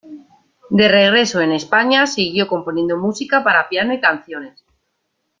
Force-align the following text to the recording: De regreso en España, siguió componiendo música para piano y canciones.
De 0.71 0.87
regreso 0.87 1.41
en 1.41 1.51
España, 1.51 2.07
siguió 2.07 2.47
componiendo 2.47 2.97
música 2.97 3.43
para 3.43 3.69
piano 3.69 3.93
y 3.93 3.99
canciones. 3.99 4.63